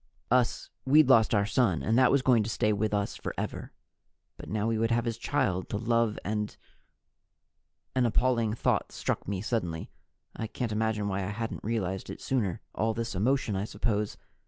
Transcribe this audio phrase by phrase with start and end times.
[0.31, 3.71] Us, we'd lost our son, and that was going to stay with us forever.
[4.35, 6.57] But now we would have his child to love and
[7.95, 9.91] An appalling thought struck me suddenly.
[10.35, 12.61] I can't imagine why I hadn't realized it sooner.
[12.73, 14.17] All this emotion, I suppose.